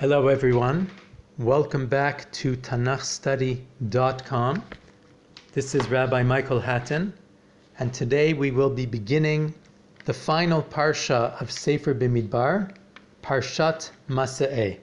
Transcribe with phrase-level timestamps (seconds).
[0.00, 0.88] Hello, everyone.
[1.36, 4.64] Welcome back to TanachStudy.com.
[5.52, 7.12] This is Rabbi Michael Hattin,
[7.78, 9.52] and today we will be beginning
[10.06, 12.74] the final parsha of Sefer Bimidbar,
[13.22, 14.78] Parshat Maseh.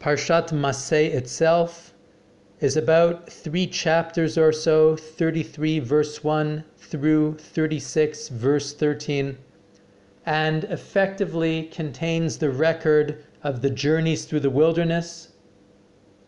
[0.00, 1.92] Parshat Maseh itself
[2.60, 9.36] is about three chapters or so 33 verse 1 through 36 verse 13
[10.26, 15.28] and effectively contains the record of the journeys through the wilderness,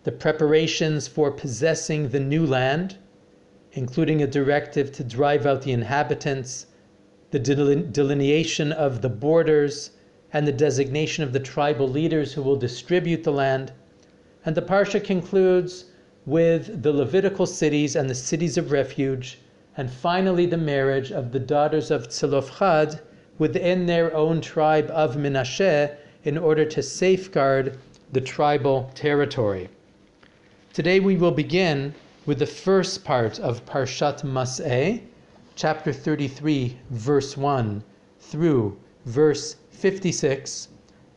[0.05, 2.97] the preparations for possessing the new land,
[3.73, 6.67] including a directive to drive out the inhabitants,
[7.31, 9.91] the delineation of the borders,
[10.33, 13.73] and the designation of the tribal leaders who will distribute the land.
[14.45, 15.85] And the Parsha concludes
[16.25, 19.39] with the Levitical cities and the cities of refuge,
[19.77, 23.01] and finally the marriage of the daughters of Tzelofchad
[23.43, 27.77] within their own tribe of Menashe in order to safeguard
[28.13, 29.69] the tribal territory.
[30.73, 31.93] Today we will begin
[32.25, 35.01] with the first part of Parshat Mas'eh,
[35.57, 37.83] chapter 33, verse 1
[38.21, 40.69] through verse 56.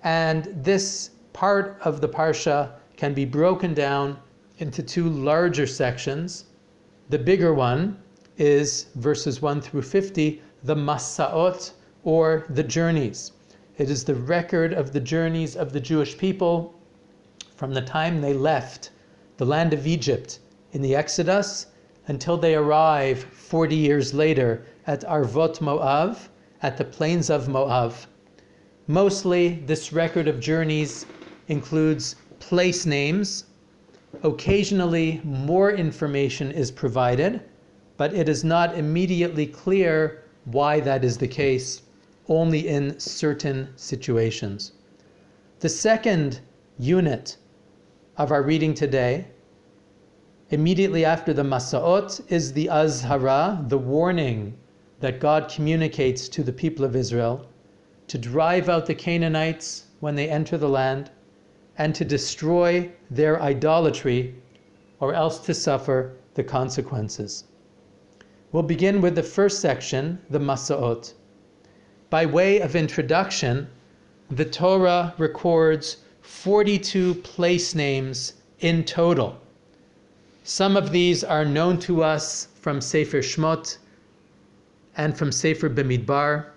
[0.02, 4.18] And this part of the Parsha can be broken down
[4.58, 6.46] into two larger sections.
[7.12, 8.00] The bigger one
[8.36, 11.74] is verses 1 through 50, the Masaot,
[12.06, 13.34] or the journeys.
[13.78, 16.74] It is the record of the journeys of the Jewish people
[17.58, 18.92] from the time they left
[19.36, 20.40] the land of Egypt
[20.72, 21.66] in the Exodus
[22.08, 26.30] until they arrive 40 years later at Arvot Moav,
[26.62, 28.06] at the plains of Moav.
[28.88, 31.06] Mostly, this record of journeys
[31.50, 33.44] includes place names
[34.24, 37.42] Occasionally, more information is provided,
[37.98, 41.82] but it is not immediately clear why that is the case,
[42.28, 44.74] only in certain situations.
[45.60, 46.40] The second
[46.78, 47.38] unit
[48.18, 49.28] of our reading today,
[50.50, 54.58] immediately after the Masaot, is the Azhara, the warning
[55.00, 57.46] that God communicates to the people of Israel
[58.08, 61.12] to drive out the Canaanites when they enter the land
[61.78, 64.36] and to destroy their idolatry,
[65.00, 67.44] or else to suffer the consequences.
[68.52, 71.14] We'll begin with the first section, the Masaot.
[72.10, 73.68] By way of introduction,
[74.30, 79.40] the Torah records 42 place names in total.
[80.44, 83.78] Some of these are known to us from Sefer Shmot
[84.96, 86.52] and from Sefer Bemidbar,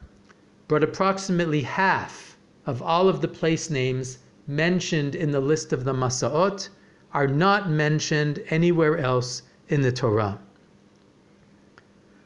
[0.69, 5.94] but approximately half of all of the place names mentioned in the list of the
[5.94, 6.69] Masaot
[7.14, 10.38] are not mentioned anywhere else in the Torah.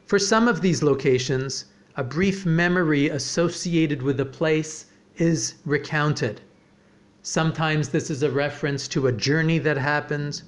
[0.05, 4.85] For some of these locations, a brief memory associated with a place
[5.17, 6.41] is recounted.
[7.21, 10.43] Sometimes this is a reference to a journey that happens,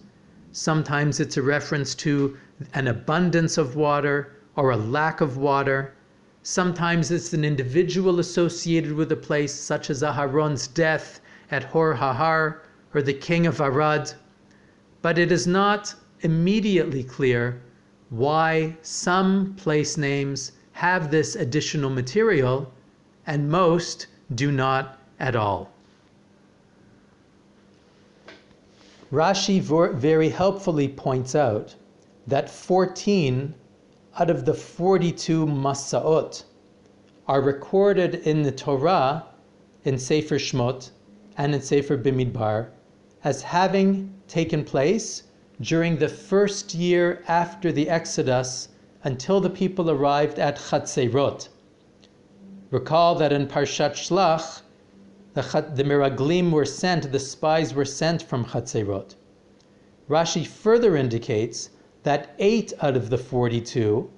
[0.57, 2.37] Sometimes it's a reference to
[2.73, 5.93] an abundance of water or a lack of water.
[6.43, 11.19] Sometimes it's an individual associated with a place, such as Aharon's death
[11.51, 12.59] at Hor Hahar
[12.93, 14.13] or the king of Arad,
[15.01, 17.61] but it is not immediately clear
[18.09, 22.69] why some place names have this additional material
[23.25, 25.71] and most do not at all.
[29.09, 31.73] Rashi very helpfully points out
[32.27, 33.55] that 14
[34.19, 36.43] out of the 42 Masaot
[37.25, 39.23] are recorded in the Torah
[39.85, 40.89] in Sefer Shmot
[41.37, 42.67] and in Sefer Bimidbar
[43.23, 45.23] as having taken place
[45.61, 48.67] during the first year after the Exodus
[49.05, 51.47] until the people arrived at Chatzerot.
[52.71, 54.63] Recall that in Parshat Shlach,
[55.35, 55.43] the,
[55.75, 59.13] the Miraglim were sent, the spies were sent from Chatzerot.
[60.09, 61.69] Rashi further indicates
[62.01, 64.09] that eight out of the 42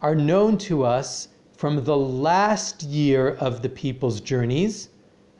[0.00, 4.88] are known to us from the last year of the people's journeys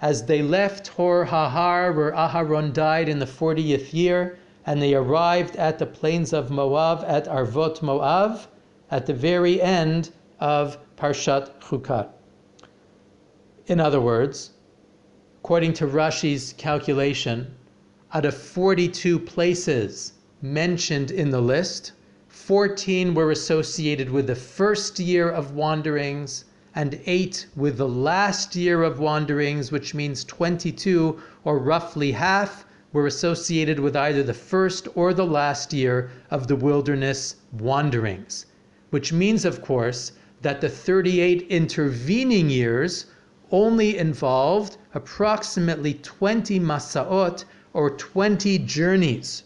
[0.03, 5.57] as they left Hor Hahar, where Aharon died in the 40th year, and they arrived
[5.57, 8.41] at the plains of Moab at Arvot Moab
[8.91, 12.09] at the very end of Parshat Chukat.
[13.67, 14.51] In other words,
[15.41, 17.55] according to Rashi's calculation,
[18.15, 21.93] out of 42 places mentioned in the list,
[22.29, 28.83] 14 were associated with the first year of wanderings and 8 with the last year
[28.83, 35.13] of wanderings, which means 22 or roughly half were associated with either the first or
[35.13, 38.47] the last year of the wilderness wanderings.
[38.91, 43.07] Which means, of course, that the 38 intervening years
[43.51, 47.45] only involved approximately 20 masaot
[47.75, 49.43] or 20 journeys.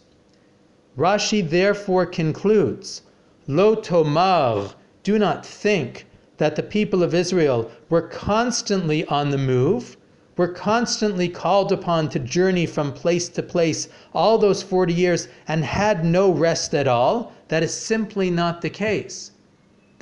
[0.97, 3.01] Rashi therefore concludes,
[3.47, 6.05] Lo tomar, do not think
[6.37, 9.97] that the people of Israel were constantly on the move,
[10.37, 15.65] were constantly called upon to journey from place to place all those 40 years and
[15.65, 17.33] had no rest at all.
[17.49, 19.31] That is simply not the case.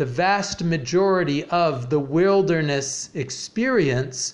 [0.01, 4.33] The vast majority of the wilderness experience,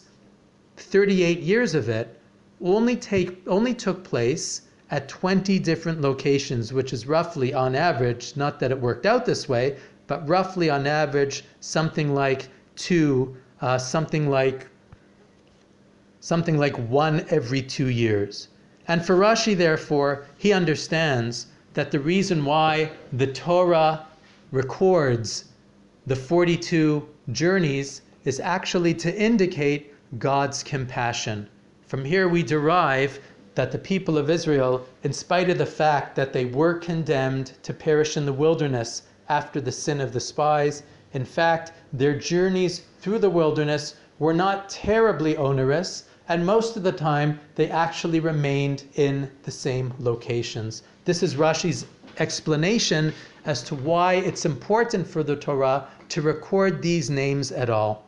[0.78, 2.18] 38 years of it,
[2.62, 8.62] only, take, only took place at 20 different locations, which is roughly on average, not
[8.62, 9.76] that it worked out this way,
[10.08, 12.48] but roughly on average, something like
[12.78, 14.68] two, uh, something like
[16.22, 18.48] something like one every two years.
[18.88, 24.06] And for Rashi, therefore, he understands that the reason why the Torah
[24.54, 25.44] records
[26.08, 31.50] the 42 journeys is actually to indicate God's compassion.
[31.86, 33.20] From here, we derive
[33.56, 37.74] that the people of Israel, in spite of the fact that they were condemned to
[37.74, 43.20] perish in the wilderness after the sin of the spies, in fact, their journeys through
[43.20, 49.30] the wilderness were not terribly onerous, and most of the time they actually remained in
[49.44, 50.84] the same locations.
[51.04, 51.86] This is Rashi's
[52.20, 53.14] explanation
[53.46, 58.06] as to why it's important for the Torah to record these names at all.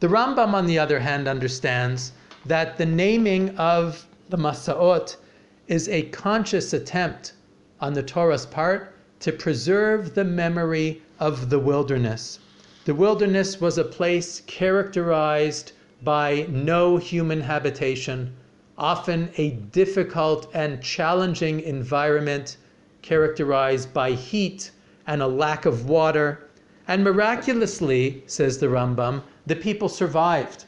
[0.00, 2.12] The Rambam, on the other hand, understands
[2.46, 5.16] that the naming of the Masaot
[5.66, 7.32] is a conscious attempt
[7.80, 12.38] on the Torah's part to preserve the memory of the wilderness.
[12.84, 15.72] The wilderness was a place characterized
[16.02, 18.34] by no human habitation,
[18.78, 22.56] often a difficult and challenging environment
[23.02, 24.70] characterized by heat
[25.06, 26.47] and a lack of water.
[26.88, 30.64] And miraculously, says the Rambam, the people survived.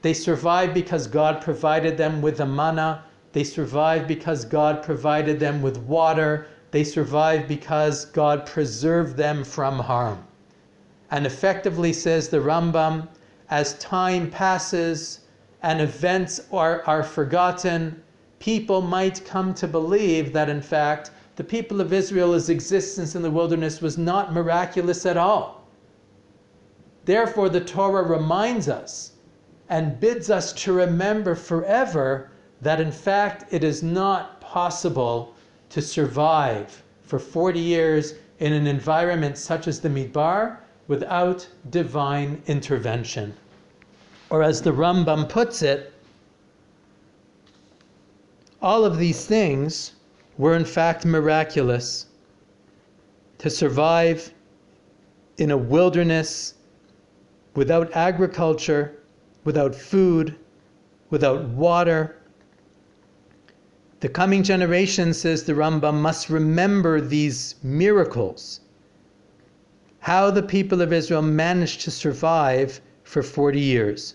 [0.00, 3.04] They survived because God provided them with the manna.
[3.32, 6.46] They survived because God provided them with water.
[6.70, 10.24] They survived because God preserved them from harm.
[11.10, 13.08] And effectively, says the Rambam,
[13.50, 15.20] as time passes
[15.62, 18.02] and events are, are forgotten,
[18.38, 23.30] people might come to believe that, in fact, the people of Israel's existence in the
[23.30, 25.66] wilderness was not miraculous at all.
[27.04, 29.12] Therefore, the Torah reminds us
[29.68, 32.30] and bids us to remember forever
[32.60, 35.34] that in fact it is not possible
[35.70, 40.58] to survive for 40 years in an environment such as the Midbar
[40.88, 43.34] without divine intervention.
[44.30, 45.92] Or as the Rambam puts it,
[48.60, 49.92] all of these things
[50.42, 52.06] were in fact miraculous.
[53.38, 54.34] To survive
[55.38, 56.54] in a wilderness
[57.54, 58.84] without agriculture
[59.44, 60.34] without food,
[61.10, 62.16] without water.
[64.00, 68.60] The coming generation, says the Rambam, must remember these miracles.
[70.00, 74.14] How the people of Israel managed to survive for 40 years.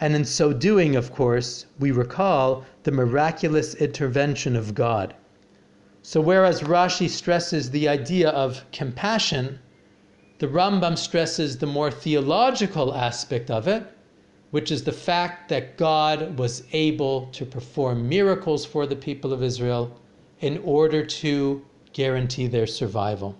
[0.00, 5.14] And in so doing, of course, we recall the miraculous intervention of God.
[6.02, 9.60] So, whereas Rashi stresses the idea of compassion,
[10.38, 13.86] the Rambam stresses the more theological aspect of it,
[14.50, 19.42] which is the fact that God was able to perform miracles for the people of
[19.42, 19.98] Israel
[20.40, 23.36] in order to guarantee their survival.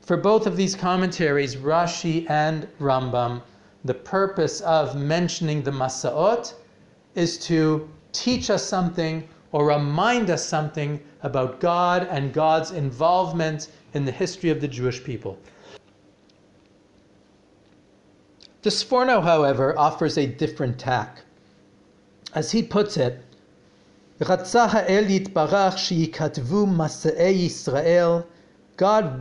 [0.00, 3.42] For both of these commentaries, Rashi and Rambam,
[3.84, 6.54] the purpose of mentioning the Masaot
[7.14, 14.04] is to teach us something or remind us something about God and God's involvement in
[14.04, 15.38] the history of the Jewish people.
[18.62, 21.20] The Sforno, however, offers a different tack.
[22.34, 23.22] As he puts it,
[28.76, 29.20] God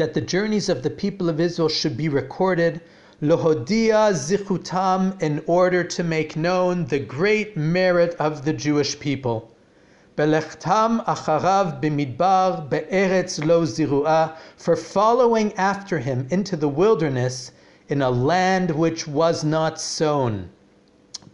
[0.00, 2.80] that the journeys of the people of Israel should be recorded,
[3.20, 9.54] Lohodia Zichutam, in order to make known the great merit of the Jewish people.
[10.16, 17.52] Belechtam acharav b'midbar be'eretz lo ziruah, for following after him into the wilderness
[17.90, 20.48] in a land which was not sown.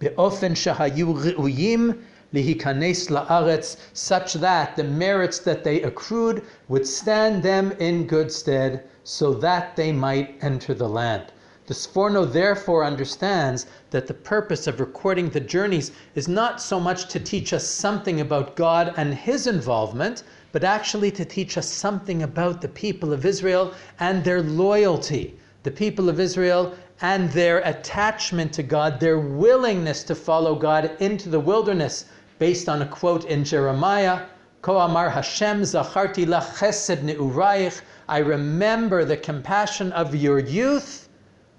[0.01, 2.03] Be'ofen shahayu ri'uyim,
[2.35, 8.83] lihikanes la'aretz, such that the merits that they accrued would stand them in good stead,
[9.05, 11.33] so that they might enter the land.
[11.67, 17.09] The Sforno therefore understands that the purpose of recording the journeys is not so much
[17.09, 22.23] to teach us something about God and His involvement, but actually to teach us something
[22.23, 25.39] about the people of Israel and their loyalty.
[25.65, 31.29] The people of Israel and their attachment to God, their willingness to follow God into
[31.29, 32.05] the wilderness,
[32.39, 34.27] based on a quote in Jeremiah,
[34.63, 41.09] Ko Amar Hashem Zacharti Chesed Ne'urayich, I remember the compassion of your youth,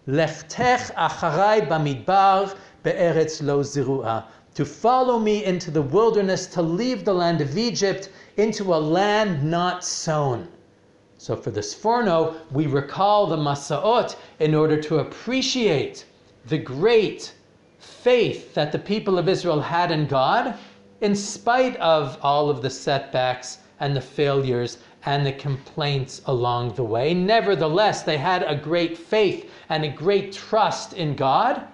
[0.08, 7.14] Lechtech Acharai Bamidbar Be'eretz Lo Zirua, to follow me into the wilderness, to leave the
[7.14, 10.48] land of Egypt into a land not sown.
[11.18, 16.06] So for the Sforno, we recall the Masaot in order to appreciate
[16.46, 17.34] the great
[17.80, 20.56] faith that the people of Israel had in God,
[21.02, 26.84] in spite of all of the setbacks and the failures and the complaints along the
[26.84, 27.14] way.
[27.14, 31.66] Nevertheless, they had a great faith and a great trust in God.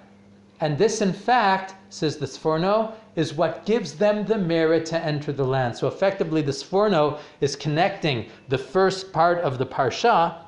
[0.60, 5.32] And this, in fact, says the Sforno, is what gives them the merit to enter
[5.32, 5.75] the land.
[5.75, 10.43] So effectively, the Sforno is connecting the first part of the Parsha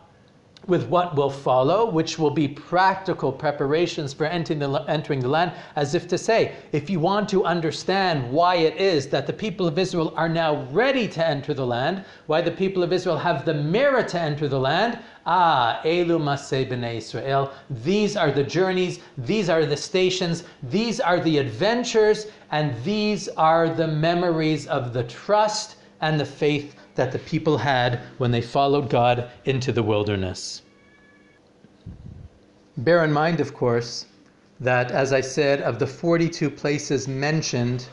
[0.68, 5.52] with what will follow, which will be practical preparations for entering the, entering the land,
[5.76, 9.68] as if to say, if you want to understand why it is that the people
[9.68, 13.46] of Israel are now ready to enter the land, why the people of Israel have
[13.46, 19.00] the merit to enter the land, ah, Elu Maseh B'nai Israel, these are the journeys,
[19.18, 25.04] these are the stations, these are the adventures, and these are the memories of the
[25.04, 30.62] trust and the faith that the people had when they followed God into the wilderness.
[32.78, 34.06] Bear in mind, of course,
[34.60, 37.88] that as I said, of the 42 places mentioned,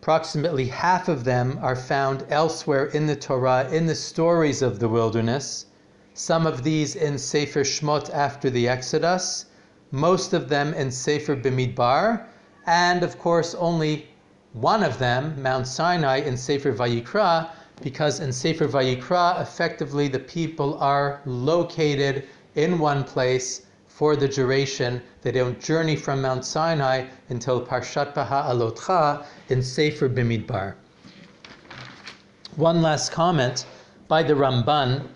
[0.00, 4.88] approximately half of them are found elsewhere in the Torah in the stories of the
[4.88, 5.66] wilderness.
[6.14, 9.46] Some of these in Sefer Shmot after the Exodus,
[9.90, 12.26] most of them in Sefer Bimidbar,
[12.66, 14.08] and of course only
[14.52, 17.50] one of them, Mount Sinai, in Sefer Vayikra,
[17.82, 25.02] because in Sefer Vayikra, effectively the people are located in one place for the duration.
[25.22, 30.74] They don't journey from Mount Sinai until Parshat Beha'alotcha in Sefer Bimidbar.
[32.56, 33.66] One last comment
[34.08, 35.06] by the Ramban.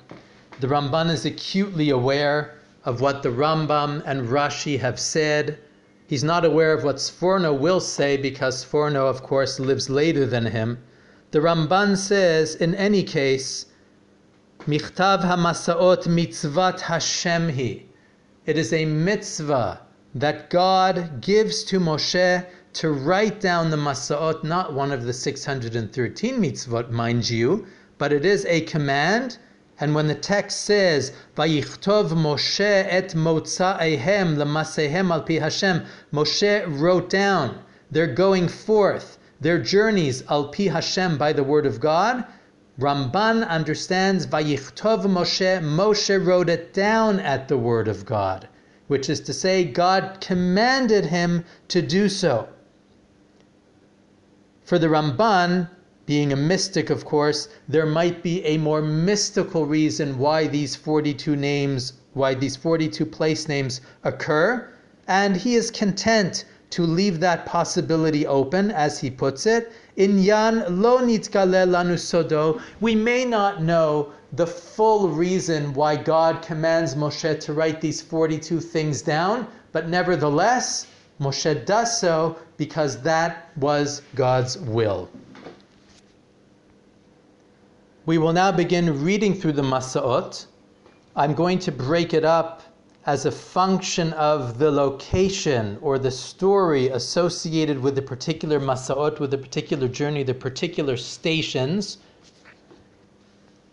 [0.61, 5.59] The Ramban is acutely aware of what the Rambam and Rashi have said.
[6.07, 10.47] He's not aware of what Sforno will say because Sforno, of course, lives later than
[10.47, 10.79] him.
[11.35, 13.67] The Ramban says, in any case,
[14.69, 17.83] Michtav HaMasaot mitzvat Hashem hi.
[18.47, 19.81] It is a mitzvah
[20.15, 26.41] that God gives to Moshe to write down the Masaot, not one of the 613
[26.41, 27.67] mitzvot, mind you,
[27.99, 29.39] but it is a command.
[29.81, 37.11] And when the text says, Vayichtov Moshe et motza'ehem lemasehem al pi Hashem, Moshe wrote
[37.11, 37.59] down,
[37.91, 42.25] they're going forth their journeys al pi Hashem by the word of God.
[42.81, 45.61] Ramban understands Vayichtov Moshe.
[45.63, 48.49] Moshe wrote it down at the word of God,
[48.87, 52.49] which is to say, God commanded him to do so.
[54.63, 55.69] For the Ramban,
[56.07, 61.37] being a mystic, of course, there might be a more mystical reason why these 42
[61.37, 64.71] names, why these 42 place names occur,
[65.07, 69.71] and he is content to leave that possibility open, as he puts it.
[69.97, 76.43] In Yan lo nitkale lanu sodo, we may not know the full reason why God
[76.43, 80.89] commands Moshe to write these 42 things down, but nevertheless,
[81.21, 85.09] Moshe does so because that was God's will.
[88.05, 90.47] We will now begin reading through the Masaot.
[91.15, 92.64] I'm going to break it up
[93.07, 99.31] as a function of the location or the story associated with the particular masaot, with
[99.31, 101.99] the particular journey, the particular stations.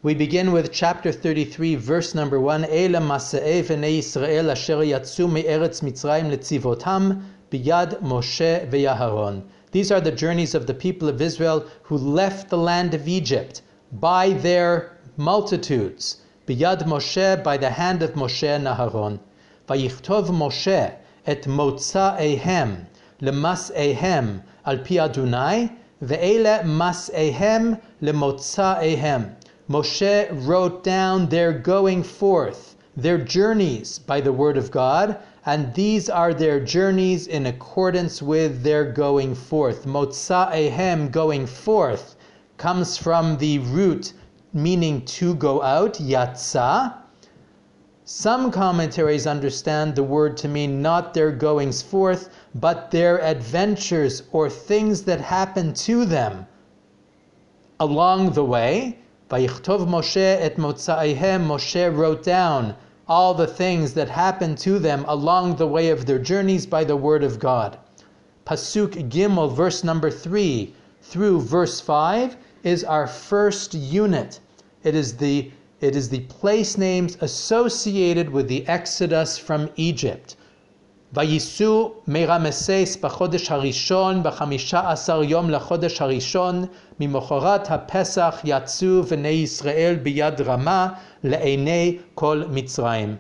[0.03, 2.65] We begin with chapter 33, verse number 1.
[2.65, 9.43] Ela masa'e v'nei Yisrael asher yatsu me'eretz Mitzrayim letzivotam biyad Moshe ve'Yaharon.
[9.71, 13.61] These are the journeys of the people of Israel who left the land of Egypt
[13.93, 16.17] by their multitudes.
[16.51, 19.19] Biyad Moshe, by the hand of Moshe and Aharon.
[19.69, 20.91] Vayichtov Moshe
[21.25, 22.87] et motzaehem
[23.21, 25.71] lemas'ehem al pi Adonai,
[26.03, 29.29] ve'ele mas'ehem lemotzaehem.
[29.69, 36.09] Moshe wrote down their going forth, their journeys by the word of God, and these
[36.09, 39.85] are their journeys in accordance with their going forth.
[39.85, 42.17] Motzaehem, going forth,
[42.57, 44.11] comes from the root
[44.53, 46.93] meaning to go out, yatsa.
[48.03, 54.49] Some commentaries understand the word to mean not their goings forth, but their adventures or
[54.49, 56.45] things that happen to them
[57.79, 58.99] along the way.
[59.29, 62.75] Vayichtov Moshe et Motzaihem, Moshe wrote down
[63.07, 66.97] all the things that happened to them along the way of their journeys by the
[66.97, 67.77] word of God.
[68.45, 74.40] Pasuk Gimel, verse number 3 through verse 5 is our first unit.
[74.82, 80.36] It is the it is the place names associated with the exodus from Egypt.
[81.12, 86.64] וייסעו מרמסס בחודש הראשון, בחמישה עשר יום לחודש הראשון,
[87.00, 90.88] ממחרת הפסח יצאו בני ישראל ביד רמה
[91.24, 93.16] לעיני כל מצרים.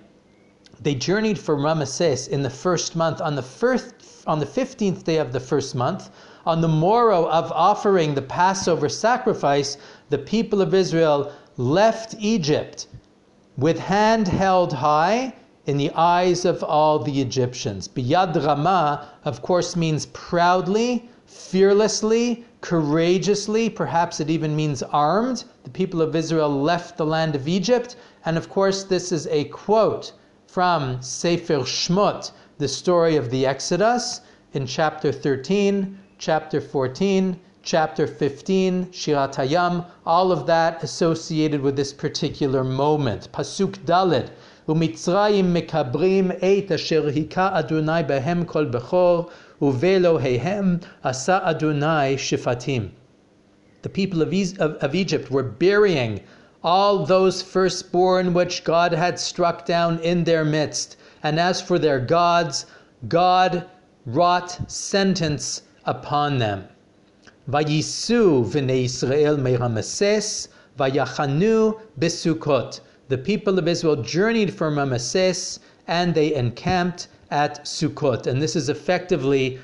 [0.82, 3.94] They journeyed from Ramesses in the first month on the first
[4.26, 6.10] on the 15th day of the first month
[6.46, 9.78] on the morrow of offering the Passover sacrifice
[10.10, 12.87] the people of Israel left Egypt
[13.55, 15.31] with hand held high
[15.67, 17.87] in the eyes of all the Egyptians.
[17.87, 25.43] Biyad Rama, of course, means proudly, fearlessly, courageously, perhaps it even means armed.
[25.63, 27.95] The people of Israel left the land of Egypt.
[28.25, 30.13] And of course, this is a quote
[30.47, 34.21] from Sefer Shmot, the story of the Exodus,
[34.53, 41.92] in chapter 13, chapter 14, chapter 15, Shirat Hayam, all of that associated with this
[41.92, 43.28] particular moment.
[43.32, 44.30] Pasuk Dalid,
[44.68, 49.28] ומצרים מקברים את אשר היכה אדוני בהם כל בכור,
[49.62, 52.88] ובאלוהיהם עשה אדוני שפטים.
[53.82, 56.20] The people of, of, of Egypt were burying
[56.64, 60.96] all those firstborn which God had struck down in their midst.
[61.22, 62.66] And as for their gods,
[63.08, 63.64] God
[64.04, 66.64] wrought sentence upon them.
[67.51, 70.47] Vayisu v'nei Israel me'Ramesses,
[70.79, 72.79] vayachanu besukot
[73.11, 78.25] the people of Israel journeyed from Ramesses and they encamped at Sukkot.
[78.25, 79.59] And this is effectively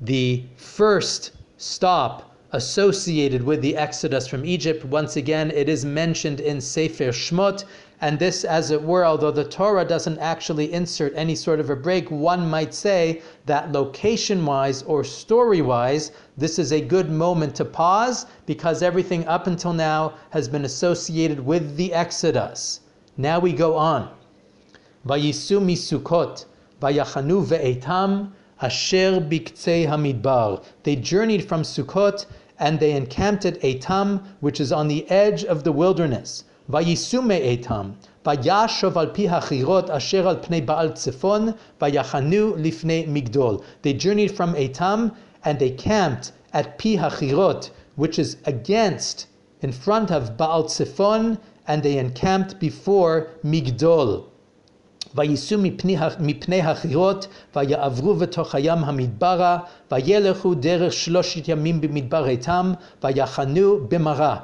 [0.00, 4.84] the first stop associated with the exodus from Egypt.
[4.84, 7.64] Once again, it is mentioned in Sefer Shmot,
[8.00, 11.76] and this, as it were, although the Torah doesn't actually insert any sort of a
[11.76, 17.54] break, one might say that location wise or story wise, this is a good moment
[17.54, 22.80] to pause because everything up until now has been associated with the Exodus.
[23.16, 24.10] Now we go on.
[30.82, 32.26] They journeyed from Sukkot
[32.58, 36.44] and they encamped at Etam, which is on the edge of the wilderness.
[36.69, 37.89] ויסעו מאיתם,
[38.25, 41.49] וישוב על פי החירות אשר על פני בעל צפון,
[41.81, 43.57] ויחנו לפני מגדול.
[43.83, 45.11] They journeyed from Etam
[45.43, 49.27] and they camped at Pi Hachirot, which is against,
[49.61, 54.31] in front of Baal Tzefon, and they encamped before Migdol.
[55.15, 55.59] וייסעו
[56.19, 59.57] מפני החירות, ויעברו בתוך הים המדברה,
[59.91, 64.37] וילכו דרך שלושת ימים במדבר איתם, ויחנו במרה.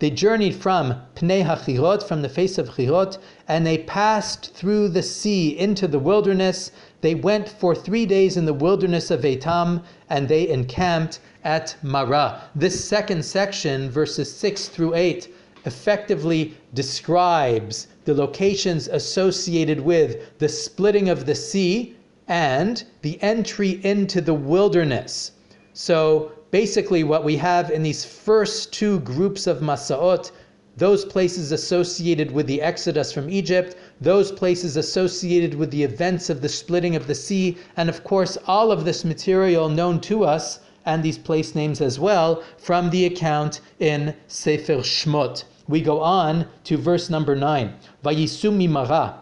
[0.00, 5.02] They journeyed from Pnei Hachirot, from the face of Chirot, and they passed through the
[5.02, 6.70] sea into the wilderness.
[7.00, 12.42] They went for three days in the wilderness of Etam, and they encamped at Marah.
[12.54, 15.34] This second section, verses 6 through 8,
[15.64, 21.96] effectively describes the locations associated with the splitting of the sea
[22.28, 25.32] and the entry into the wilderness.
[25.72, 30.30] So basically what we have in these first two groups of Masaot,
[30.76, 36.40] those places associated with the exodus from Egypt, those places associated with the events of
[36.40, 40.60] the splitting of the sea, and of course all of this material known to us
[40.86, 45.44] and these place names as well from the account in Sefer Shmot.
[45.66, 47.74] We go on to verse number 9.
[48.04, 49.14] Vayisu mimara.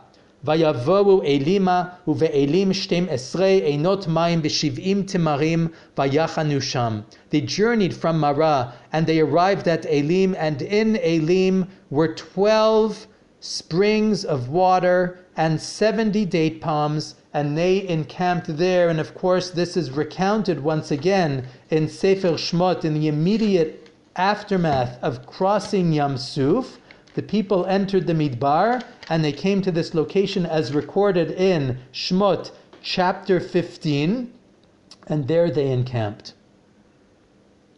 [0.46, 7.00] ויבואו אלימה, ובאלים שתים עשרה עינות מים בשבעים תמרים, ויחנו שם.
[7.32, 13.08] They journeyed from Marah, and they arrived at Elim, and in Elim were twelve
[13.40, 18.90] springs of water and seventy date palms, and they encamped there.
[18.90, 21.32] And of course, this is recounted once again
[21.70, 26.80] in Sefer Shmot in the immediate aftermath of crossing Yam Suf.
[27.17, 32.51] The people entered the Midbar and they came to this location as recorded in Shmot
[32.83, 34.31] chapter 15,
[35.07, 36.35] and there they encamped.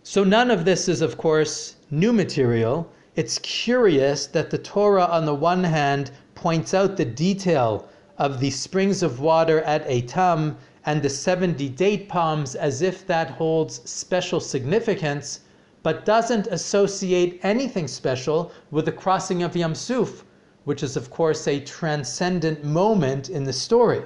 [0.03, 2.91] So none of this is, of course, new material.
[3.15, 8.51] It's curious that the Torah, on the one hand, points out the detail of the
[8.51, 14.41] springs of water at Etam and the 70 date palms as if that holds special
[14.41, 15.43] significance
[15.83, 20.25] but doesn't associate anything special with the crossing of Yam Suf,
[20.65, 24.03] which is, of course, a transcendent moment in the story.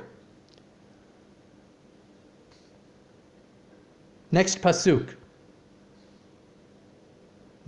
[4.31, 5.15] Next pasuk.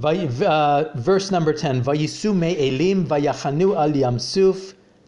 [0.02, 3.92] Uh, verse number 10 Vayisu me elim vayachanu al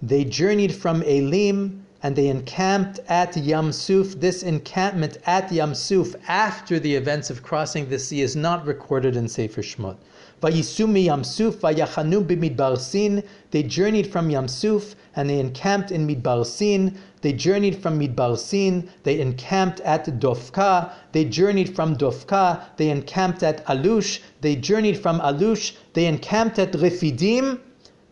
[0.03, 4.21] they journeyed from Elim and they encamped at Yam Yamsuf.
[4.21, 9.17] This encampment at Yam Yamsuf after the events of crossing the sea is not recorded
[9.17, 9.97] in Sefer Shmot.
[10.43, 13.23] Vayisumi Yamsuf, Vayachanu b'midbar Sin.
[13.51, 16.99] They journeyed from Yamsuf and they encamped in Midbar Sin.
[17.23, 18.91] They journeyed from Midbar Sin.
[19.03, 20.93] They encamped at Dofka.
[21.13, 22.61] They journeyed from Dofka.
[22.77, 24.21] They encamped at Alush.
[24.43, 25.73] They journeyed from Alush.
[25.95, 27.61] They encamped at Refidim.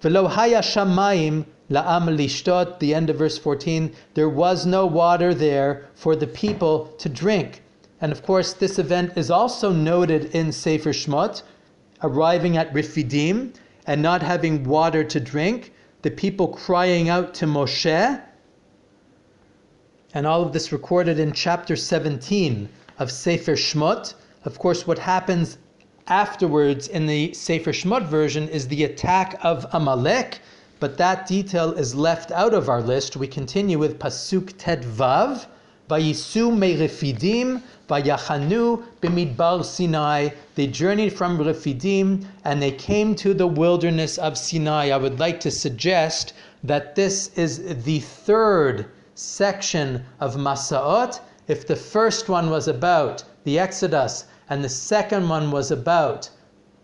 [0.01, 2.79] Velo haya shamayim la'am lishtot.
[2.79, 3.93] The end of verse 14.
[4.15, 7.63] There was no water there for the people to drink.
[8.01, 11.43] And of course, this event is also noted in Sefer Shmot
[12.03, 13.55] arriving at Refidim
[13.87, 18.23] and not having water to drink, the people crying out to Moshe,
[20.13, 24.15] and all of this recorded in chapter 17 of Sefer Shmot.
[24.45, 25.59] Of course, what happens
[26.07, 30.41] afterwards in the Sefer Shmot version is the attack of Amalek,
[30.81, 33.17] but that detail is left out of our list.
[33.17, 35.47] We continue with Pasuk Tet Vav,
[35.89, 40.31] Vayisu Merefidim, Vayachanu b'midbar Sinai.
[40.55, 44.89] They journeyed from Refidim and they came to the wilderness of Sinai.
[44.89, 46.33] I would like to suggest
[46.63, 51.21] that this is the third section of Masaot.
[51.47, 56.31] If the first one was about the Exodus and the second one was about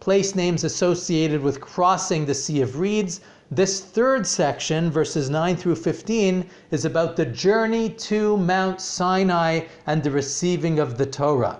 [0.00, 3.20] place names associated with crossing the Sea of Reeds,
[3.52, 10.02] this third section, verses 9 through 15, is about the journey to Mount Sinai and
[10.02, 11.58] the receiving of the Torah.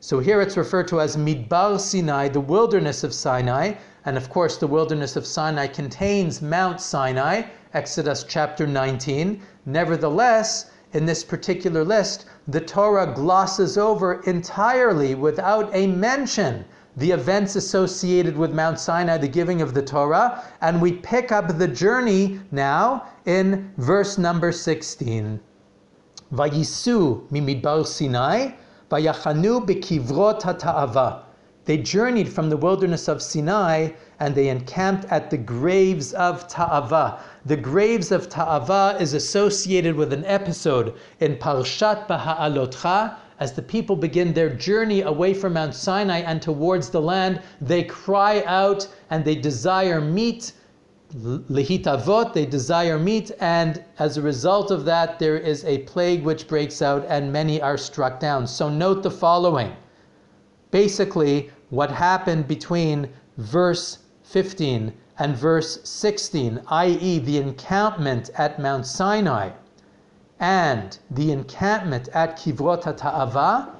[0.00, 3.74] So here it's referred to as Midbar Sinai, the wilderness of Sinai,
[4.06, 7.42] and of course the wilderness of Sinai contains Mount Sinai,
[7.74, 9.42] Exodus chapter 19.
[9.66, 16.64] Nevertheless, in this particular list, the Torah glosses over entirely without a mention
[16.96, 21.58] the events associated with Mount Sinai, the giving of the Torah, and we pick up
[21.58, 25.38] the journey now in verse number 16.
[26.32, 28.52] Vayisu mimidbar Sinai,
[28.90, 31.22] vayachanu bekivrot ha'ta'ava.
[31.66, 37.18] They journeyed from the wilderness of Sinai and they encamped at the graves of Ta'ava.
[37.44, 43.96] The graves of Ta'ava is associated with an episode in Parshat Baha'alotcha, as the people
[43.96, 49.24] begin their journey away from Mount Sinai and towards the land, they cry out and
[49.24, 50.52] they desire meat.
[51.14, 56.48] Lehitavot, they desire meat, and as a result of that, there is a plague which
[56.48, 58.46] breaks out, and many are struck down.
[58.46, 59.72] So, note the following.
[60.70, 69.50] Basically, what happened between verse 15 and verse 16, i.e., the encampment at Mount Sinai
[70.38, 73.72] and the encampment at Kivrot Ta'ava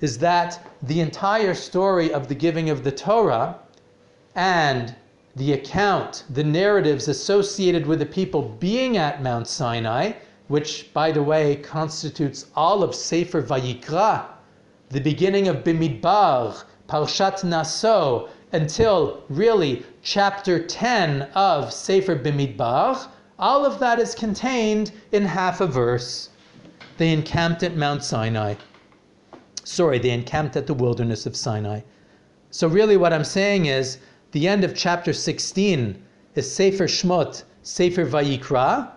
[0.00, 3.58] is that the entire story of the giving of the Torah
[4.34, 4.94] and
[5.36, 10.12] the account, the narratives associated with the people being at Mount Sinai,
[10.48, 14.24] which, by the way, constitutes all of Sefer Vayikra,
[14.88, 23.06] the beginning of Bimidbar, Parshat Naso, until really chapter 10 of Sefer Bimidbar,
[23.40, 26.28] all of that is contained in half a verse.
[26.98, 28.54] They encamped at Mount Sinai.
[29.64, 31.80] Sorry, they encamped at the wilderness of Sinai.
[32.50, 33.98] So, really, what I'm saying is
[34.32, 36.02] the end of chapter 16
[36.34, 38.90] is Sefer Shmot, Sefer Vayikra,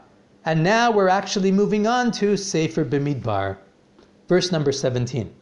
[0.46, 3.58] and now we're actually moving on to Sefer Bimidbar.
[4.28, 5.34] Verse number 17.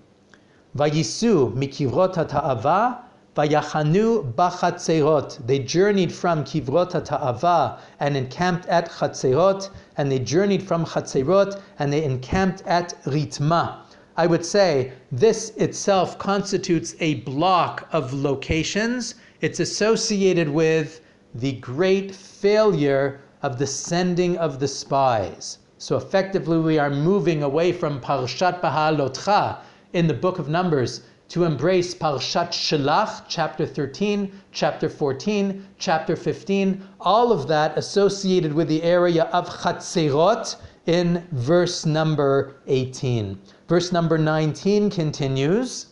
[0.77, 5.47] Vayisu mikirot ta'ava Vayachanu b'chatzerot.
[5.47, 11.93] They journeyed from Kivrot Ta'ava and encamped at Chatzerot, and they journeyed from Chatzerot and
[11.93, 13.77] they encamped at Ritma.
[14.17, 19.15] I would say this itself constitutes a block of locations.
[19.39, 20.99] It's associated with
[21.33, 25.59] the great failure of the sending of the spies.
[25.77, 29.59] So effectively, we are moving away from Parshat Baha'alotcha
[29.93, 36.85] in the book of Numbers to embrace Parshat Shelach, chapter 13, chapter 14, chapter 15,
[36.99, 43.39] all of that associated with the area of Chatzerot in verse number 18.
[43.69, 45.85] Verse number 19 continues.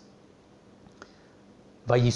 [1.87, 2.11] They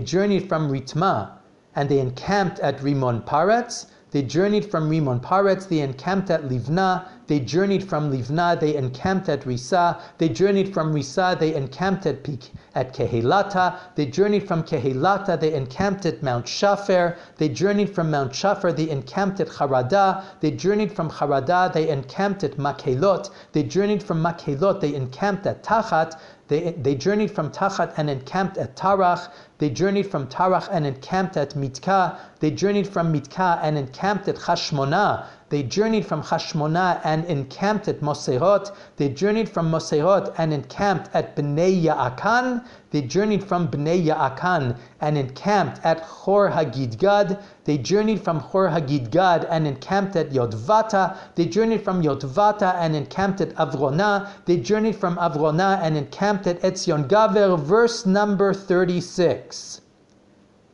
[0.00, 1.30] journeyed from Ritma
[1.76, 3.86] and they encamped at Rimon Paretz.
[4.10, 5.68] They journeyed from Rimon Paretz.
[5.68, 7.06] They encamped at Livna.
[7.32, 9.98] They journeyed from Livna, they encamped at Risa.
[10.18, 12.28] They journeyed from Risa, they encamped at,
[12.74, 13.78] at Kehilata.
[13.94, 17.16] They journeyed from Kehilata, they encamped at Mount Shafer.
[17.38, 20.22] They journeyed from Mount Shafer, they encamped at Harada.
[20.40, 23.30] They journeyed from Harada, they encamped at Makelot.
[23.52, 26.20] They journeyed from Makelot, they encamped at Tachat.
[26.48, 29.30] They, they journeyed from Tachat and encamped at Tarach.
[29.56, 32.18] They journeyed from Tarach and encamped at Mitka.
[32.40, 35.24] They journeyed from Mitka and encamped at Hashmona.
[35.52, 38.74] They journeyed from Hashmona and encamped at Moserot.
[38.96, 42.64] They journeyed from Moserot and encamped at Bnei Ya'akan.
[42.90, 47.42] They journeyed from Bnei Ya'akan and encamped at Chor Hagidgad.
[47.64, 51.18] They journeyed from Chor Hagidgad and encamped at Yodvata.
[51.34, 54.30] They journeyed from Yodvata and encamped at Avrona.
[54.46, 57.60] They journeyed from Avrona and encamped at Etzion Gaver.
[57.60, 59.82] Verse number 36.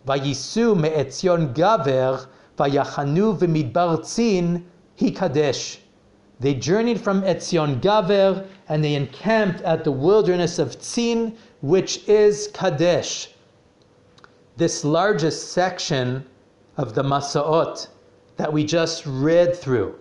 [0.06, 2.28] Vayisu me'etzion Gaver.
[2.58, 4.64] Vayachanu v'midbar tzin
[4.98, 5.78] hikadesh.
[6.40, 12.48] They journeyed from Etzion Gaver and they encamped at the wilderness of Tzin, which is
[12.52, 13.30] Kadesh.
[14.56, 16.24] This largest section
[16.76, 17.88] of the Masaot
[18.36, 19.96] that we just read through,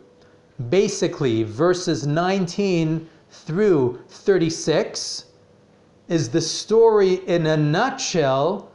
[0.70, 5.26] basically verses 19 through 36,
[6.08, 8.72] is the story in a nutshell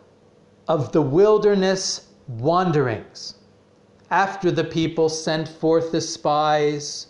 [0.68, 3.36] of the wilderness wanderings
[4.12, 7.06] after the people sent forth the spies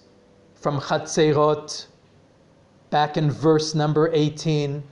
[0.54, 1.86] from Chatzerot,
[2.90, 4.84] back in verse number 18.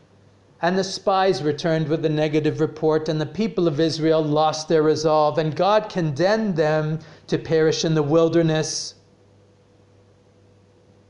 [0.61, 4.83] And the spies returned with a negative report, and the people of Israel lost their
[4.83, 8.97] resolve, and God condemned them to perish in the wilderness.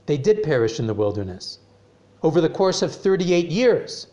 [0.04, 1.60] They did perish in the wilderness
[2.22, 4.08] over the course of 38 years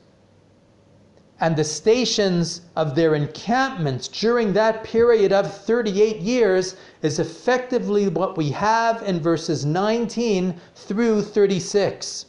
[1.39, 8.37] and the stations of their encampments during that period of 38 years is effectively what
[8.37, 12.25] we have in verses 19 through 36.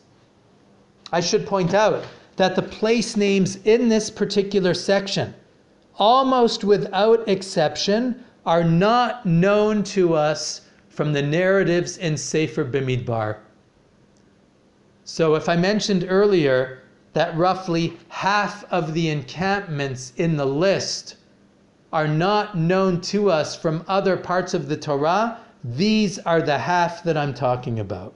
[1.10, 2.04] I should point out
[2.36, 5.34] that the place names in this particular section,
[5.98, 13.38] almost without exception, are not known to us from the narratives in Sefer Bimidbar.
[15.04, 16.82] So, if I mentioned earlier
[17.18, 21.16] that roughly half of the encampments in the list
[21.92, 27.02] are not known to us from other parts of the Torah, these are the half
[27.02, 28.14] that I'm talking about.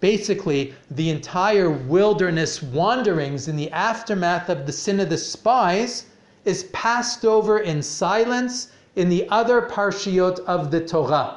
[0.00, 6.06] Basically, the entire wilderness wanderings in the aftermath of the sin of the spies
[6.44, 11.36] is passed over in silence in the other parshiot of the Torah.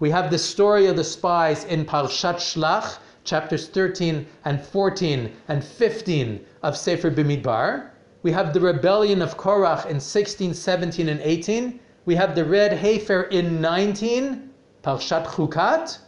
[0.00, 5.62] We have the story of the spies in Parshat Shlach, chapters 13 and 14 and
[5.62, 7.90] 15 of Sefer Bimidbar.
[8.22, 11.78] We have the rebellion of Korach in 16, 17, and 18.
[12.06, 14.50] We have the red heifer in 19,
[14.82, 15.98] Parshat Chukat.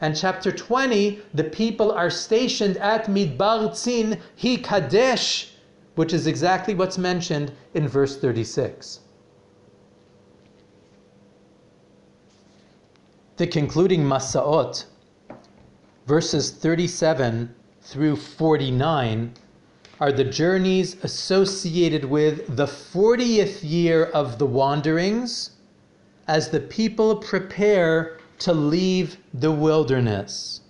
[0.00, 5.52] And chapter 20, the people are stationed at Midbar Tzin, Hi Kadesh,
[5.94, 9.00] which is exactly what's mentioned in verse 36.
[13.36, 14.84] The concluding Masaot
[16.06, 19.34] verses 37 through 49
[19.98, 25.50] are the journeys associated with the 40th year of the wanderings
[26.28, 30.60] as the people prepare to leave the wilderness.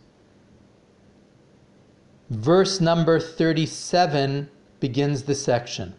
[2.30, 4.48] Verse number 37
[4.80, 5.94] begins the section.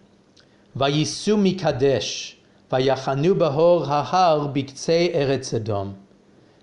[0.76, 2.36] Vayisu mikadesh,
[2.71, 4.54] vayachanu hahar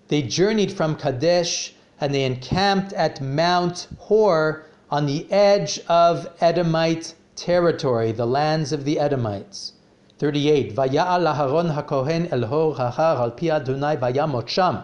[0.08, 7.13] They journeyed from Kadesh and they encamped at Mount Hor on the edge of Edomite
[7.35, 9.73] territory, the lands of the Edomites.
[10.17, 10.75] 38.
[10.75, 14.83] Vaya'al Aharon HaKohen El Hor Hahar Al Pi Adonai Vayamot Sham.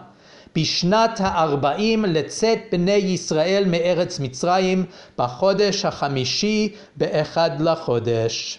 [0.56, 4.86] בשנת הארבעים לצאת בני ישראל מארץ מצרים
[5.18, 8.58] בחודש החמישי באחד לחודש.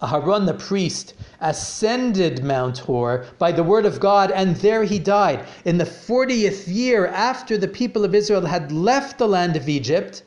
[0.00, 5.44] Aharon the priest ascended Mount Hor by the word of God, and there he died.
[5.64, 10.22] In the 40th year after the people of Israel had left the land of Egypt,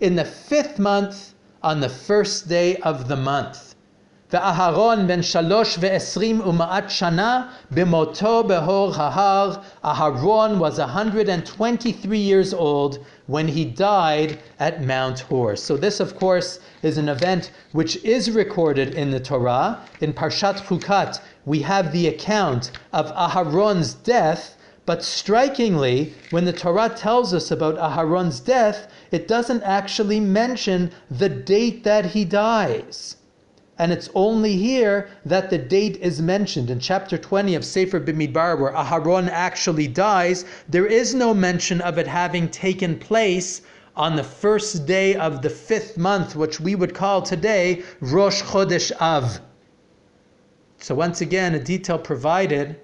[0.00, 3.71] in the fifth month, on the first day of the month.
[4.33, 9.55] ואהרון בן שלוש ועשרים ומעט שנה במותו בהור ההר.
[9.85, 15.55] Aharon was 123 years old when he died at Mount Hor.
[15.55, 19.79] So this, of course, is an event which is recorded in the Torah.
[20.01, 26.89] In Parshat Chukat, we have the account of Aharon's death, but strikingly, when the Torah
[26.89, 33.15] tells us about Aharon's death, it doesn't actually mention the date that he dies
[33.82, 36.70] and it's only here that the date is mentioned.
[36.70, 41.98] In chapter 20 of Sefer Bimidbar, where Aharon actually dies, there is no mention of
[41.98, 43.62] it having taken place
[43.96, 48.92] on the first day of the fifth month, which we would call today Rosh Chodesh
[49.00, 49.40] Av.
[50.78, 52.76] So, once again, a detail provided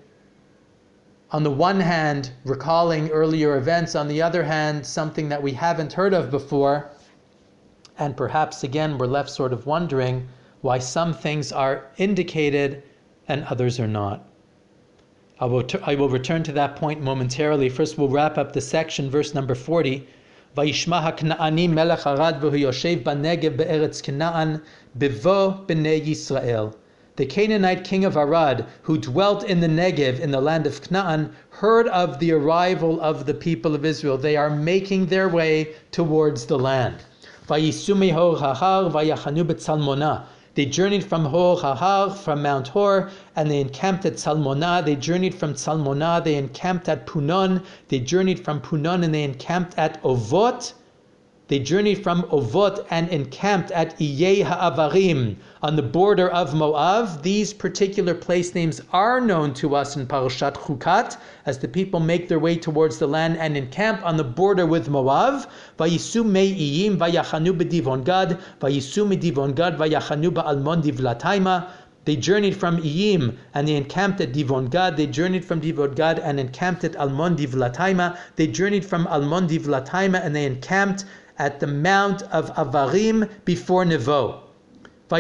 [1.31, 5.93] on the one hand, recalling earlier events, on the other hand, something that we haven't
[5.93, 6.91] heard of before.
[7.97, 10.27] And perhaps again, we're left sort of wondering
[10.62, 12.84] why some things are indicated
[13.28, 14.26] and others are not.
[15.40, 17.70] I will, t- I will return to that point momentarily.
[17.70, 20.08] First, we'll wrap up the section, verse number 40.
[20.58, 24.58] וישמע הכנעני מלך ערד והוא יושב בנגב בארץ כנען
[24.96, 26.68] בבוא בני ישראל
[27.16, 31.32] the Canaanite king of Arad, who dwelt in the Negev in the land of Canaan,
[31.50, 34.18] heard of the arrival of the people of Israel.
[34.18, 36.96] They are making their way towards the land.
[40.59, 44.85] They journeyed from Hor Hahar, from Mount Hor, and they encamped at Salmonah.
[44.85, 47.63] They journeyed from Salmonah, they encamped at Punon.
[47.87, 50.73] They journeyed from Punon, and they encamped at Ovot.
[51.49, 57.23] They journeyed from Ovot and encamped at Iyeh Ha'avarim on the border of Moab.
[57.23, 62.29] These particular place names are known to us in Parashat Chukat as the people make
[62.29, 65.49] their way towards the land and encamp on the border with Moab.
[65.79, 71.71] Vayisu Me'iyim vayachanu b'divon Gad, vayisu medivon Gad vayachanu ba'almon divlataima.
[72.05, 74.97] They journeyed from Iyim and they encamped at Divon Gad.
[74.97, 78.17] They journeyed from Divon Gad and encamped at Almon Divlataima.
[78.37, 81.05] They journeyed from Almon Divlataima and they encamped
[81.39, 84.41] at the Mount of Avarim before Nevo.
[85.11, 85.17] Moav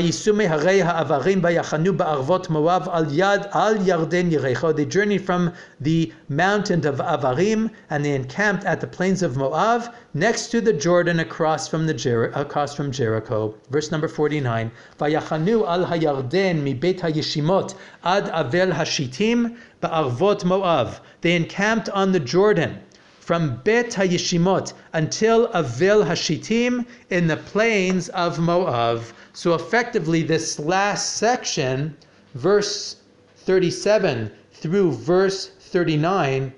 [2.88, 4.76] al yad al Yarden.
[4.76, 9.94] They journeyed from the mountain of Avarim and they encamped at the plains of Moab
[10.12, 13.54] next to the Jordan across from the Jer- across from Jericho.
[13.70, 14.70] Verse number 49.
[15.00, 21.00] Vayachanu al hayarden mi bet hayishimot ad avel hashitim ba'arvot Moav.
[21.22, 22.80] They encamped on the Jordan
[23.28, 29.02] from Bet HaYeshimot until Avil Hashitim in the plains of Moab.
[29.34, 31.94] So effectively, this last section,
[32.34, 32.96] verse
[33.36, 36.54] 37 through verse 39,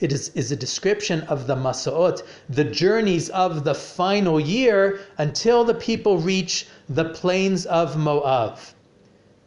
[0.00, 5.64] it is, is a description of the Masaot, the journeys of the final year until
[5.64, 8.58] the people reach the plains of Moab.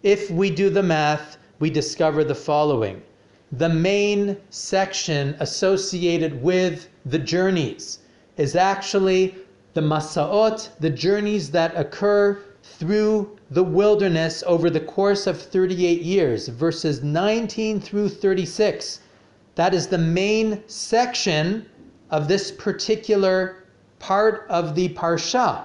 [0.01, 3.03] If we do the math, we discover the following
[3.51, 7.99] the main section associated with the journeys
[8.37, 9.35] is actually
[9.73, 16.47] the Masaot, the journeys that occur through the wilderness over the course of 38 years,
[16.47, 18.99] verses 19 through 36.
[19.55, 21.65] That is the main section
[22.11, 23.63] of this particular
[23.97, 25.63] part of the Parsha.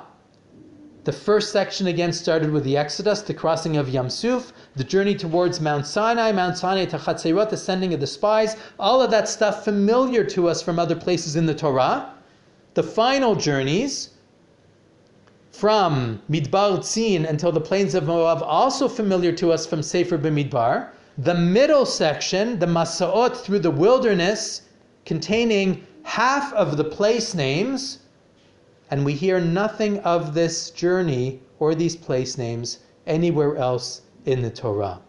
[1.04, 5.14] The first section again started with the Exodus, the crossing of Yam Suf, the journey
[5.14, 9.28] towards Mount Sinai, Mount Sinai to Chatzerot, the sending of the spies, all of that
[9.28, 12.14] stuff familiar to us from other places in the Torah.
[12.72, 14.10] The final journeys
[15.52, 20.88] from Midbar Tzin until the plains of Moab, also familiar to us from Sefer B'Midbar.
[21.18, 24.62] The middle section, the Masaot through the wilderness,
[25.04, 27.98] containing half of the place names,
[28.94, 32.78] and we hear nothing of this journey or these place names
[33.08, 35.00] anywhere else in the Torah.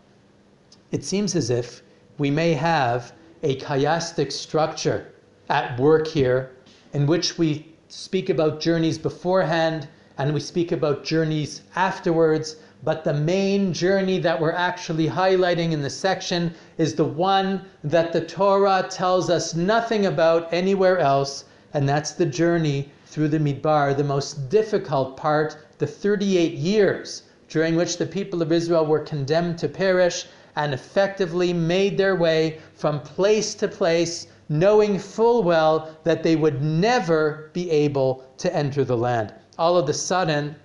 [0.89, 1.83] It seems as if
[2.17, 5.13] we may have a chiastic structure
[5.49, 6.49] at work here
[6.93, 13.13] in which we speak about journeys beforehand and we speak about journeys afterwards, but the
[13.13, 18.87] main journey that we're actually highlighting in the section is the one that the Torah
[18.89, 21.45] tells us nothing about anywhere else,
[21.75, 27.75] and that's the journey through the Midbar, the most difficult part, the 38 years during
[27.75, 32.99] which the people of Israel were condemned to perish and effectively made their way from
[32.99, 38.97] place to place, knowing full well that they would never be able to enter the
[38.97, 39.33] land.
[39.57, 40.55] All of a sudden,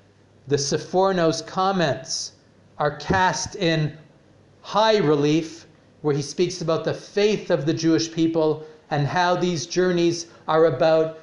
[0.48, 2.33] the Sforno's comments
[2.79, 3.96] are cast in
[4.62, 5.66] high relief,
[6.03, 10.64] where he speaks about the faith of the Jewish people and how these journeys are
[10.64, 11.18] about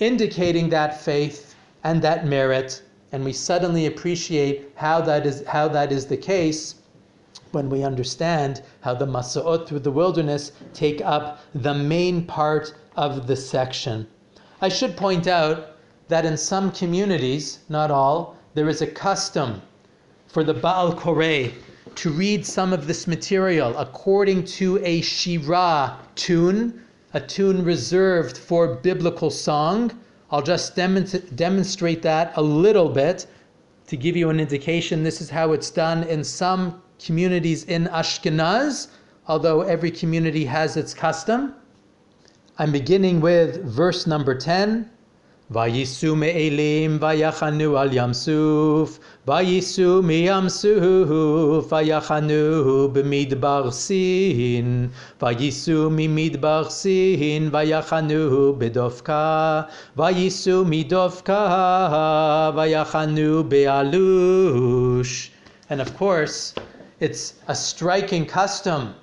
[0.00, 2.82] indicating that faith and that merit,
[3.12, 6.76] and we suddenly appreciate how that is how that is the case
[7.52, 13.26] when we understand how the Masaot through the wilderness take up the main part of
[13.26, 14.06] the section.
[14.60, 15.76] I should point out
[16.08, 19.62] that in some communities, not all, there is a custom
[20.26, 21.52] for the Baal Koreh
[21.96, 28.76] to read some of this material according to a Shirah tune a tune reserved for
[28.76, 29.90] biblical song.
[30.30, 33.26] I'll just demonstrate that a little bit.
[33.88, 38.88] To give you an indication, this is how it's done in some communities in Ashkenaz,
[39.26, 41.54] although every community has its custom.
[42.58, 44.88] I'm beginning with verse number 10.
[45.52, 54.92] Vayisu me'elim vayachanu al yamsuf Vayisu miyamsuf vayachanu b'midbar sin.
[55.20, 65.30] Vayisu mimidbar sin vayachanu bedovka Vayisu midovka vayachanu be'alush
[65.68, 66.54] And of course,
[67.00, 68.94] it's a striking custom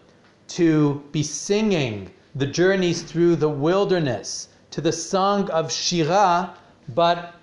[0.48, 6.54] to be singing the journeys through the wilderness to the song of Shira,
[6.94, 7.34] but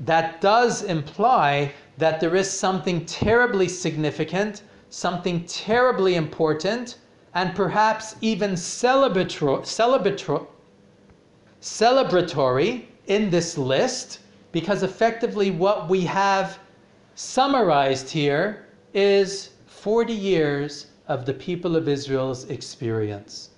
[0.00, 6.98] that does imply that there is something terribly significant, something terribly important,
[7.34, 9.64] and perhaps even celebratory
[13.06, 14.18] in this list,
[14.52, 16.58] because effectively what we have
[17.14, 23.50] summarized here is 40 years of the people of Israel's experience.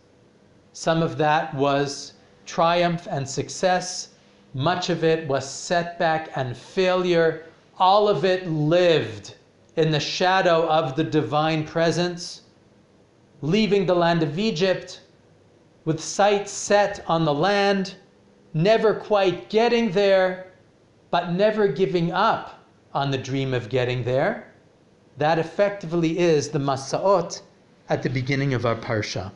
[0.73, 2.15] Some of that was
[2.47, 4.09] triumph and success.
[4.55, 7.45] Much of it was setback and failure.
[7.79, 9.35] All of it lived
[9.77, 12.43] in the shadow of the divine presence,
[13.43, 15.03] leaving the land of Egypt
[15.85, 17.95] with sights set on the land,
[18.55, 20.53] never quite getting there,
[21.11, 24.53] but never giving up on the dream of getting there.
[25.19, 27.43] That effectively is the Masa'ot
[27.89, 29.31] at the beginning of our Parsha.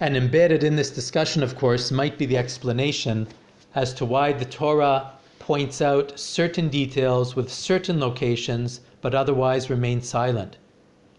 [0.00, 3.26] And embedded in this discussion, of course, might be the explanation
[3.74, 10.08] as to why the Torah points out certain details with certain locations, but otherwise remains
[10.08, 10.56] silent.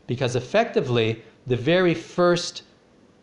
[0.07, 2.63] Because effectively, the very first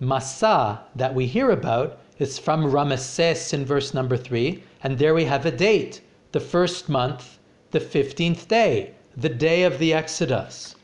[0.01, 5.25] Masa that we hear about is from Ramesses in verse number 3, and there we
[5.25, 6.03] have a date,
[6.33, 7.39] the first month,
[7.71, 10.77] the 15th day, the day of the Exodus.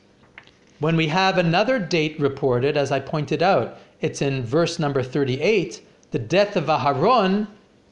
[0.78, 5.86] When we have another date reported, as I pointed out, it's in verse number 38,
[6.10, 7.46] the death of Aharon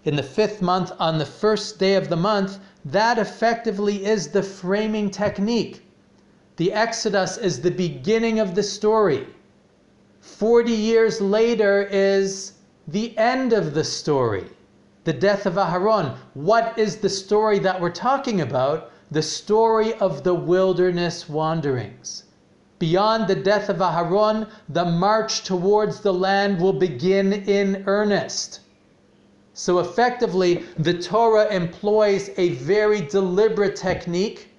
[0.04, 4.42] in the fifth month on the first day of the month, that effectively is the
[4.42, 5.86] framing technique.
[6.56, 9.26] The Exodus is the beginning of the story.
[10.20, 12.52] 40 years later is
[12.88, 14.46] the end of the story.
[15.04, 16.16] The death of Aharon.
[16.34, 18.90] What is the story that we're talking about?
[19.10, 22.24] The story of the wilderness wanderings.
[22.80, 28.60] Beyond the death of Aharon, the march towards the land will begin in earnest.
[29.52, 34.54] So effectively, the Torah employs a very deliberate technique,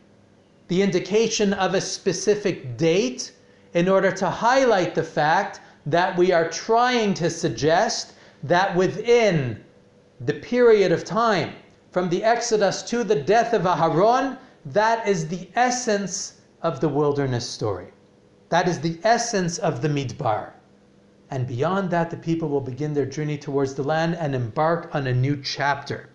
[0.68, 3.32] the indication of a specific date,
[3.74, 8.14] in order to highlight the fact that we are trying to suggest
[8.44, 9.64] that within
[10.20, 11.54] the period of time
[11.90, 17.50] from the Exodus to the death of Aharon, that is the essence of the wilderness
[17.50, 17.88] story.
[18.52, 20.52] That is the essence of the Midbar.
[21.30, 25.08] And beyond that, the people will begin their journey towards the land and embark on
[25.08, 26.10] a new chapter.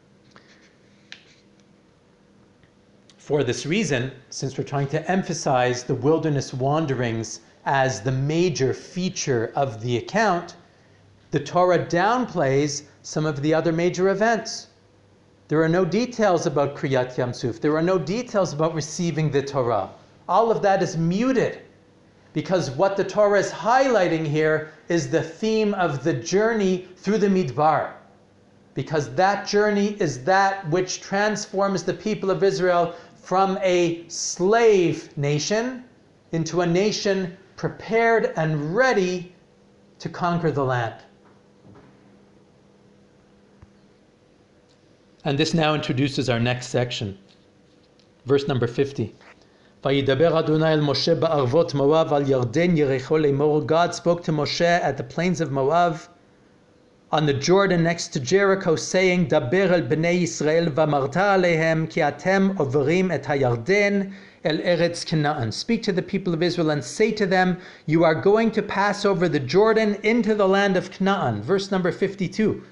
[3.16, 9.50] For this reason, since we're trying to emphasize the wilderness wanderings as the major feature
[9.56, 10.56] of the account,
[11.30, 14.66] the Torah downplays some of the other major events.
[15.48, 17.62] There are no details about Kriyat Yamsuf.
[17.62, 19.88] There are no details about receiving the Torah.
[20.28, 21.62] All of that is muted
[22.36, 27.28] because what the Torah is highlighting here is the theme of the journey through the
[27.28, 27.94] Midbar.
[28.74, 35.82] Because that journey is that which transforms the people of Israel from a slave nation
[36.32, 39.34] into a nation prepared and ready
[39.98, 41.00] to conquer the land.
[45.24, 47.16] And this now introduces our next section,
[48.26, 49.14] verse number 50.
[49.85, 54.97] וידבר אדוני אל משה בערבות מואב על ירדן יריחו לאמור God spoke to Moshe at
[54.97, 55.95] the plains of Moab
[57.11, 62.49] on the Jordan next to Jericho saying דבר אל בני ישראל ואמרת עליהם כי אתם
[62.57, 64.01] עוברים את הירדן
[64.43, 65.51] El Eretz Canaan.
[65.51, 69.05] Speak to the people of Israel and say to them, You are going to pass
[69.05, 71.43] over the Jordan into the land of Canaan.
[71.43, 72.63] Verse number 52.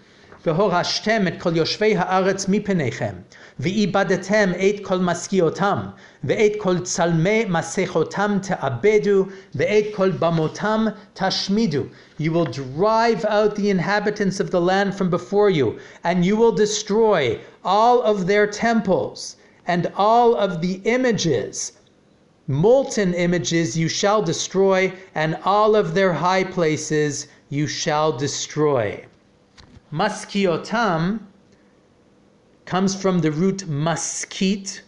[0.45, 3.13] והורשתם את כל יושבי הארץ מפניכם,
[3.59, 5.80] ואיבדתם את כל משכיותם,
[6.23, 9.25] ואת כל צלמי מסכותם תאבדו,
[9.55, 11.84] ואת כל במותם תשמידו.
[12.19, 16.55] You will drive out the inhabitants of the land from before you, and you will
[16.65, 19.36] destroy all of their temples,
[19.67, 21.73] and all of the images
[22.49, 29.05] molten images you shall destroy, and all of their high places you shall destroy.
[29.95, 31.20] Maskiotam
[32.64, 34.80] comes from the root maskit,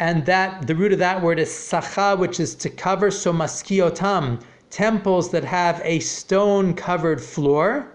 [0.00, 3.12] and that the root of that word is sacha, which is to cover.
[3.12, 7.86] So maskiotam, temples that have a stone covered floor.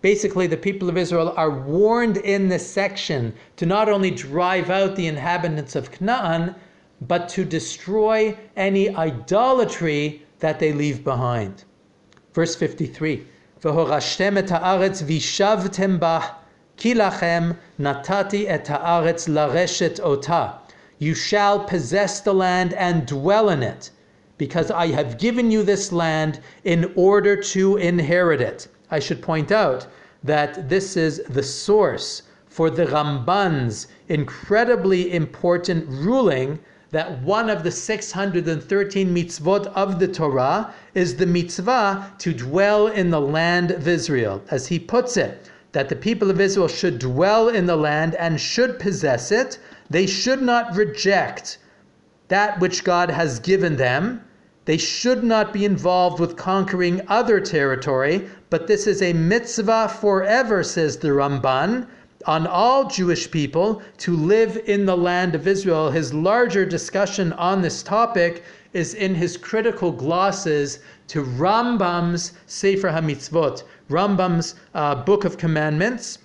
[0.00, 4.96] Basically, the people of Israel are warned in this section to not only drive out
[4.96, 6.54] the inhabitants of Canaan,
[7.02, 11.64] but to destroy any idolatry that they leave behind.
[12.32, 13.26] Verse 53
[13.63, 16.19] והורשתם את הארץ וישבתם בה,
[16.77, 20.47] כי לכם נתתי את הארץ לרשת אותה.
[20.99, 23.91] You shall possess the land and dwell in it,
[24.37, 28.67] because I have given you this land in order to inherit it.
[28.89, 29.87] I should point out
[30.23, 36.59] that this is the source for the Ramban's incredibly important ruling
[36.92, 43.10] that one of the 613 mitzvot of the Torah is the mitzvah to dwell in
[43.10, 44.42] the land of Israel.
[44.50, 48.38] As he puts it, that the people of Israel should dwell in the land and
[48.38, 49.58] should possess it.
[49.88, 51.56] They should not reject
[52.28, 54.22] that which God has given them.
[54.66, 60.62] They should not be involved with conquering other territory, but this is a mitzvah forever,
[60.62, 61.86] says the Ramban
[62.26, 65.90] on all Jewish people to live in the land of Israel.
[65.90, 73.64] His larger discussion on this topic is in his critical glosses to Rambam's Sefer HaMitzvot,
[73.90, 76.18] Rambam's uh, Book of Commandments.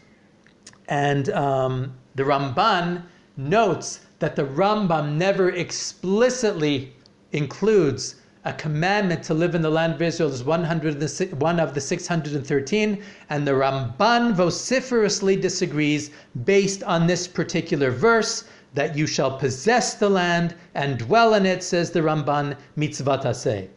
[0.87, 3.03] And um, the Ramban
[3.35, 6.93] notes that the Rambam never explicitly
[7.31, 8.15] includes
[8.47, 13.03] a commandment to live in the land of Israel is 100, one of the 613,
[13.29, 16.11] and the Ramban vociferously disagrees
[16.45, 21.61] based on this particular verse that you shall possess the land and dwell in it,
[21.61, 23.67] says the Ramban, mitzvat aseh.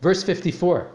[0.00, 0.88] Verse 54,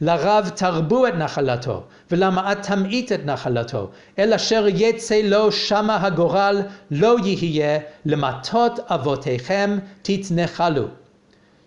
[0.00, 4.66] והתנחלתם את הארץ בגורל למשפחותיכם לרב תרבו את נחלתו, ולמעט תמעיט את נחלתו, אל אשר
[4.68, 10.88] יצא לו שמה הגורל, לא יהיה, למטות אבותיכם תתנחלו.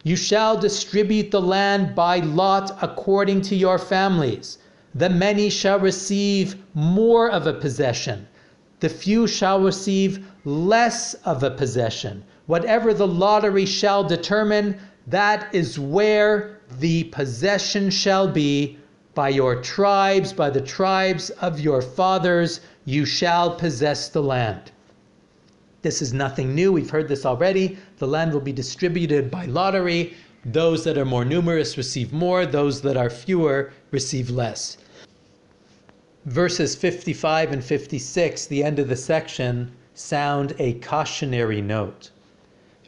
[0.05, 4.57] You shall distribute the land by lot according to your families.
[4.95, 8.27] The many shall receive more of a possession.
[8.79, 10.11] The few shall receive
[10.45, 12.23] less of a possession.
[12.45, 14.77] Whatever the lottery shall determine,
[15.07, 18.78] that is where the possession shall be
[19.14, 24.72] by your tribes, by the tribes of your fathers, you shall possess the land.
[25.82, 26.72] This is nothing new.
[26.72, 27.76] We've heard this already.
[27.98, 30.14] The land will be distributed by lottery.
[30.44, 34.78] Those that are more numerous receive more, those that are fewer receive less.
[36.24, 42.10] Verses 55 and 56, the end of the section, sound a cautionary note.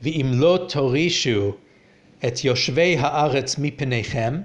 [0.03, 1.57] V'imlot torishu
[2.28, 4.42] את יושבי הארץ מפניכם,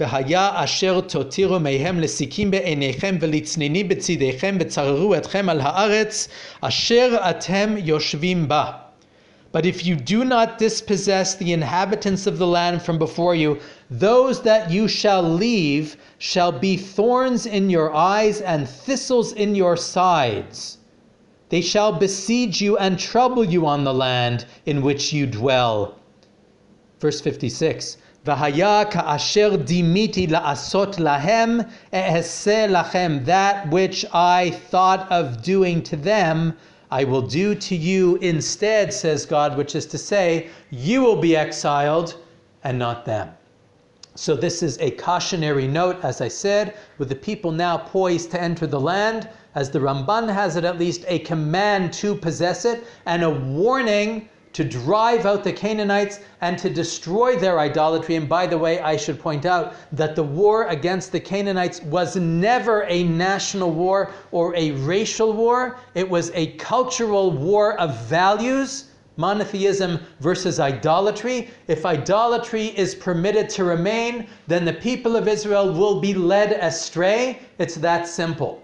[0.00, 6.28] והיה אשר תותירו מהם לסיקים בעיניכם ולצנינים בצדיכם וצררו אתכם על הארץ
[6.60, 8.70] אשר אתם יושבים בה.
[9.52, 13.58] But if you do not dispossess the inhabitants of the land from before you,
[13.90, 19.76] those that you shall leave shall be thorns in your eyes and thistles in your
[19.76, 20.78] sides.
[21.48, 25.96] They shall besiege you and trouble you on the land in which you dwell.
[26.99, 27.97] Verse 56.
[28.25, 33.25] V'haya ka'asher dimiti la'asot lahem lachem.
[33.25, 36.57] That which I thought of doing to them,
[36.89, 41.35] I will do to you instead, says God, which is to say, you will be
[41.35, 42.15] exiled
[42.63, 43.29] and not them.
[44.15, 48.41] So this is a cautionary note, as I said, with the people now poised to
[48.41, 52.85] enter the land, as the Ramban has it at least, a command to possess it
[53.05, 58.15] and a warning to drive out the Canaanites and to destroy their idolatry.
[58.15, 62.15] And by the way, I should point out that the war against the Canaanites was
[62.15, 68.85] never a national war or a racial war, it was a cultural war of values.
[69.17, 71.49] Monotheism versus idolatry.
[71.67, 77.39] If idolatry is permitted to remain, then the people of Israel will be led astray.
[77.57, 78.61] It's that simple.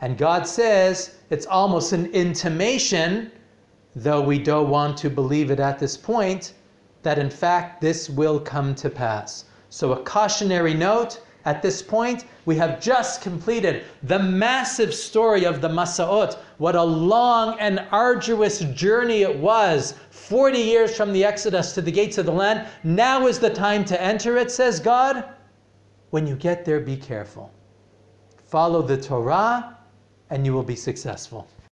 [0.00, 3.30] And God says it's almost an intimation
[4.02, 6.54] though we don't want to believe it at this point,
[7.02, 9.44] that in fact this will come to pass.
[9.70, 15.60] So, a cautionary note at this point, we have just completed the massive story of
[15.60, 16.36] the Masaot.
[16.58, 21.92] What a long and arduous journey it was 40 years from the Exodus to the
[21.92, 22.68] gates of the land.
[22.84, 25.24] Now is the time to enter it, says God.
[26.10, 27.50] When you get there, be careful.
[28.44, 29.78] Follow the Torah,
[30.30, 31.48] and you will be successful.